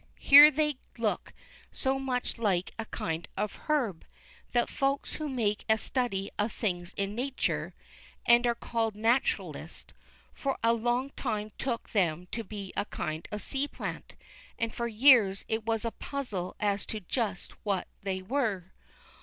[0.17, 1.31] Here they look
[1.71, 4.03] so much like a kind of herb,
[4.51, 7.75] that Folks who make a study of things in nature,
[8.25, 9.93] and are called naturalists,
[10.33, 14.15] for a long time took them to be a kind of sea plant,
[14.57, 18.71] and for years it was a puzzle as to just what they were.